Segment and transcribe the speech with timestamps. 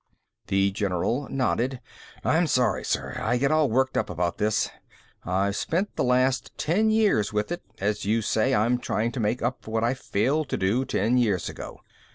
[0.47, 1.79] The general nodded.
[2.23, 3.19] "I'm sorry, sir.
[3.21, 4.67] I get all worked up about this.
[5.23, 7.61] I've spent the last ten years with it.
[7.79, 11.19] As you say, I'm trying to make up for what I failed to do ten
[11.19, 11.81] years ago.